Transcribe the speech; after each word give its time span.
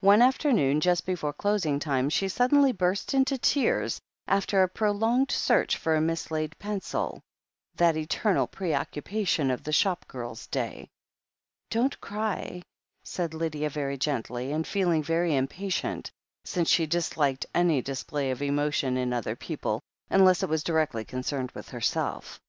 One 0.00 0.20
afternoon, 0.20 0.80
just 0.80 1.06
before 1.06 1.32
closing 1.32 1.78
time, 1.78 2.10
she 2.10 2.26
sud 2.28 2.50
denly 2.50 2.76
burst 2.76 3.14
into 3.14 3.38
tears 3.38 4.00
after 4.26 4.64
a 4.64 4.68
prolonged 4.68 5.30
search 5.30 5.76
for 5.76 5.94
a 5.94 6.00
mislaid 6.00 6.58
pencil— 6.58 7.22
^that 7.78 7.94
eternal 7.96 8.48
preoccupation 8.48 9.48
of 9.48 9.62
the 9.62 9.70
shop 9.70 10.08
girl's 10.08 10.48
day. 10.48 10.88
"Don't 11.70 12.00
cry," 12.00 12.62
said 13.04 13.32
Lydia 13.32 13.70
very 13.70 13.96
gently, 13.96 14.50
and 14.50 14.66
feeling 14.66 15.04
very 15.04 15.36
impatient, 15.36 16.10
since 16.44 16.68
she 16.68 16.86
disliked 16.86 17.46
any 17.54 17.80
display 17.80 18.32
of 18.32 18.42
emotion 18.42 18.96
in 18.96 19.12
other 19.12 19.36
people— 19.36 19.82
^unless 20.10 20.42
it 20.42 20.48
was 20.48 20.64
directly 20.64 21.04
concerned 21.04 21.52
with 21.52 21.68
herself. 21.68 22.40